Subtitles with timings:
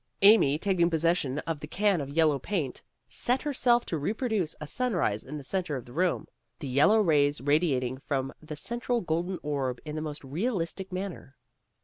[0.23, 4.65] Amy taking possession of the can of yellow paint, set her self to reproduce a
[4.65, 6.25] sunrise in the center of the room,
[6.57, 11.37] the yellow rays radiating from the central golden orb in the most realistic manner.